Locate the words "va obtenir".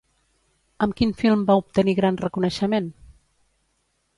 1.51-1.95